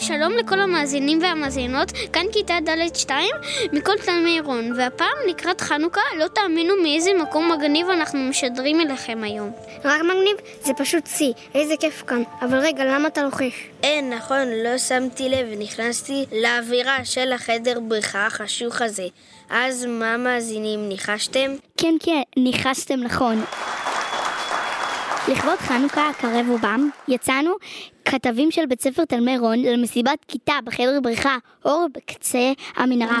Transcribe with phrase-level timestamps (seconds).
[0.00, 3.34] שלום לכל המאזינים והמאזינות, כאן כיתה ד' 2
[3.72, 9.52] מכל תלמי רון, והפעם לקראת חנוכה לא תאמינו מאיזה מקום מגניב אנחנו משדרים אליכם היום.
[9.84, 10.36] רק מגניב?
[10.62, 12.22] זה פשוט שיא, איזה כיף כאן.
[12.42, 13.68] אבל רגע, למה אתה לוחש?
[13.82, 19.06] אין, נכון, לא שמתי לב, נכנסתי לאווירה של החדר בריכה החשוך הזה.
[19.50, 21.50] אז מה מאזינים, ניחשתם?
[21.76, 23.44] כן, כן, ניחשתם נכון.
[25.28, 27.50] לכבוד חנוכה הקרב ובם, יצאנו
[28.04, 33.20] כתבים של בית ספר תלמי רון למסיבת כיתה בחדר בריכה, אור בקצה המנהרה.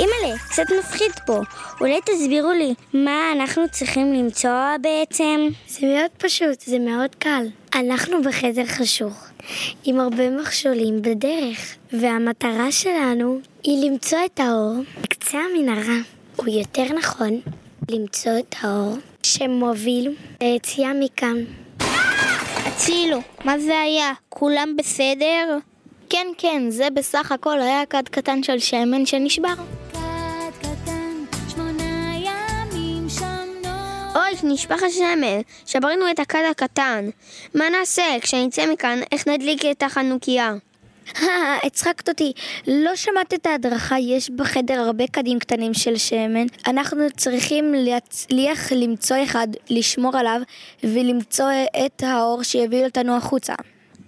[0.00, 1.40] אימא'לה, קצת מפחיד פה.
[1.80, 5.48] אולי תסבירו לי, מה אנחנו צריכים למצוא בעצם?
[5.68, 7.46] זה מאוד פשוט, זה מאוד קל.
[7.74, 9.24] אנחנו בחדר חשוך,
[9.84, 15.98] עם הרבה מכשולים בדרך, והמטרה שלנו היא למצוא את האור בקצה המנהרה.
[16.38, 17.40] או יותר נכון,
[17.90, 21.36] למצוא את האור שמוביל ליציאה מכאן.
[22.66, 24.12] הצילו, מה זה היה?
[24.28, 25.58] כולם בסדר?
[26.10, 29.54] כן, כן, זה בסך הכל היה כד קטן של שמן שנשבר.
[34.14, 37.10] אוי, נשפך השמן, שברנו את הכד הקטן.
[37.54, 38.04] מה נעשה?
[38.20, 40.54] כשנצא מכאן, איך נדליק את החנוכיה?
[41.66, 42.32] הצחקת אותי.
[42.66, 46.46] לא שמעת את ההדרכה, יש בחדר הרבה קדים קטנים של שמן.
[46.66, 50.40] אנחנו צריכים להצליח למצוא אחד, לשמור עליו,
[50.84, 51.50] ולמצוא
[51.86, 53.54] את האור שיביא אותנו החוצה.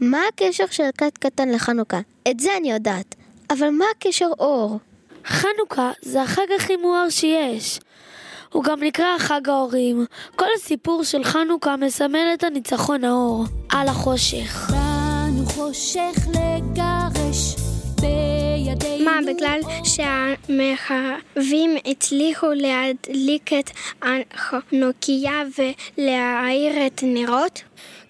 [0.00, 2.00] מה הקשר של כד קטן לחנוכה?
[2.31, 3.15] את זה אני יודעת.
[3.50, 4.78] אבל מה הקשר אור?
[5.27, 7.81] חנוכה זה החג הכי מואר שיש.
[8.53, 10.06] הוא גם נקרא חג ההורים.
[10.37, 14.70] כל הסיפור של חנוכה מסמל את הניצחון האור על החושך.
[15.47, 17.55] חושך לגרש
[18.01, 19.05] בידינו.
[19.05, 23.71] מה, בגלל שהמחרבים הצליחו להדליק את
[24.03, 27.62] החנוכיה ולהאיר את נרות?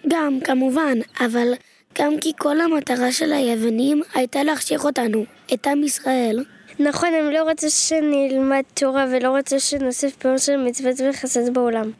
[0.08, 1.52] גם, כמובן, אבל
[1.98, 5.24] גם כי כל המטרה של היוונים הייתה להחשיך אותנו,
[5.54, 6.44] את עם ישראל.
[6.78, 11.90] נכון, הם לא רצו שנלמד תורה ולא רצו שנוסיף פיור של מצוות וחסד בעולם.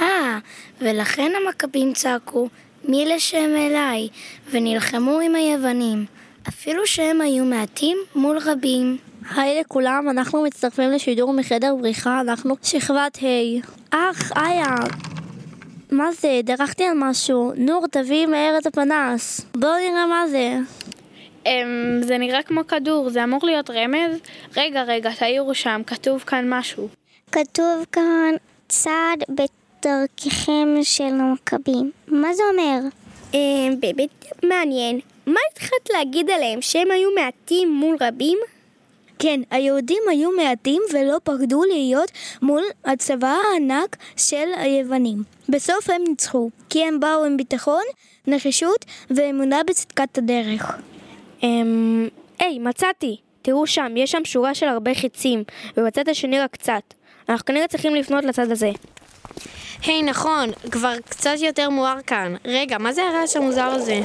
[0.00, 0.38] אה,
[0.80, 2.48] ולכן המכבים צעקו,
[2.88, 4.08] מי לשם אליי,
[4.50, 6.04] ונלחמו עם היוונים,
[6.48, 8.96] אפילו שהם היו מעטים מול רבים.
[9.36, 13.60] היי לכולם, אנחנו מצטרפים לשידור מחדר בריחה, אנחנו שכבת ה'.
[13.90, 14.74] אך, איה,
[15.90, 16.40] מה זה?
[16.44, 17.52] דרכתי על משהו.
[17.56, 19.40] נור, תביאי מהר את הפנס.
[19.54, 20.56] בואו נראה מה זה.
[21.44, 21.48] Um,
[22.00, 24.18] זה נראה כמו כדור, זה אמור להיות רמז?
[24.56, 26.88] רגע, רגע, תעירו שם, כתוב כאן משהו.
[27.32, 28.34] כתוב כאן
[28.68, 29.24] צעד
[29.84, 31.90] בדרככם של המכבים.
[32.08, 32.80] מה זה אומר?
[33.34, 35.00] אה, באמת מעניין.
[35.26, 38.38] מה התחלת להגיד עליהם, שהם היו מעטים מול רבים?
[39.18, 42.10] כן, היהודים היו מעטים ולא פחדו להיות
[42.42, 45.22] מול הצבא הענק של היוונים.
[45.48, 47.82] בסוף הם ניצחו, כי הם באו עם ביטחון,
[48.26, 50.78] נחישות ואמונה בצדקת הדרך.
[51.42, 52.08] אמ...
[52.38, 53.16] היי, מצאתי!
[53.42, 55.44] תראו שם, יש שם שורה של הרבה חיצים,
[55.76, 56.94] ובצד השני רק קצת.
[57.28, 58.70] אנחנו כנראה צריכים לפנות לצד הזה.
[59.86, 62.34] היי, hey, נכון, כבר קצת יותר מואר כאן.
[62.44, 64.00] רגע, מה זה הרעש המוזר הזה?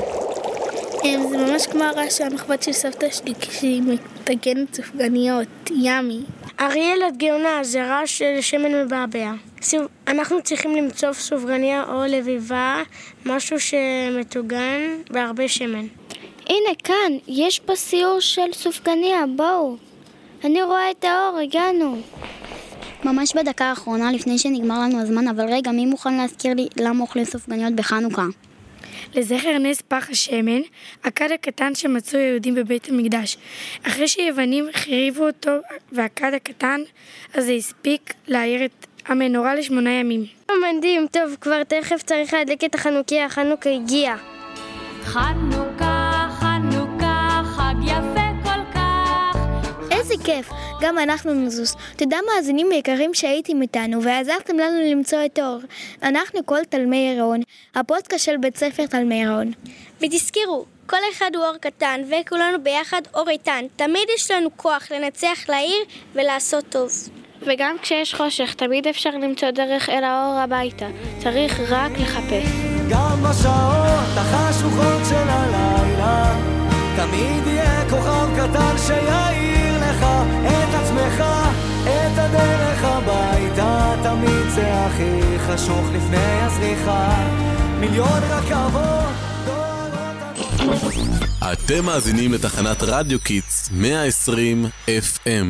[1.03, 6.19] זה ממש כמו הרעש של המחבת של סבתא שלי כשהיא מטגנת סופגניות, ימי.
[6.59, 9.31] אריאל, את גאונה, זה רעש של שמן מבעבע.
[10.07, 12.83] אנחנו צריכים למצוא סופגניה או לביבה,
[13.25, 14.79] משהו שמטוגן
[15.09, 15.87] בהרבה שמן.
[16.47, 19.77] הנה, כאן, יש פה סיור של סופגניה, בואו.
[20.43, 22.01] אני רואה את האור, הגענו.
[23.03, 27.25] ממש בדקה האחרונה לפני שנגמר לנו הזמן, אבל רגע, מי מוכן להזכיר לי למה אוכלים
[27.25, 28.25] סופגניות בחנוכה?
[29.15, 30.61] לזכר נס פח השמן,
[31.03, 33.37] הכד הקטן שמצאו היהודים בבית המקדש.
[33.83, 35.51] אחרי שיוונים החריבו אותו
[35.91, 36.81] והכד הקטן,
[37.33, 40.25] אז זה הספיק להאיר את המנורה לשמונה ימים.
[40.51, 44.15] מדהים, טוב, כבר תכף צריך להדליק את החנוכיה, החנוכה הגיע.
[45.03, 45.68] חנוכה,
[50.29, 50.49] כיף,
[50.81, 51.75] גם אנחנו נזוז.
[51.97, 55.59] תודה מאזינים יקרים שהייתם איתנו ועזרתם לנו למצוא את האור.
[56.03, 57.41] אנחנו כל תלמי רון,
[57.75, 59.51] הפודקאסט של בית ספר תלמי רון.
[60.01, 63.65] ותזכרו, כל אחד הוא אור קטן וכולנו ביחד אור איתן.
[63.75, 65.83] תמיד יש לנו כוח לנצח לעיר
[66.13, 66.91] ולעשות טוב.
[67.41, 70.87] וגם כשיש חושך, תמיד אפשר למצוא דרך אל האור הביתה.
[71.23, 72.49] צריך רק לחפש.
[72.89, 76.35] גם בשעות החשוכות של הלילה,
[76.97, 80.05] תמיד יהיה כוכב קטן שיעיר לך
[80.47, 81.23] את עצמך,
[81.83, 87.25] את הדרך הביתה, תמיד זה הכי חשוך לפני הזריחה.
[87.79, 89.29] מיליון רכבות
[91.53, 95.45] אתם מאזינים לתחנת רדיו קיטס 120 FM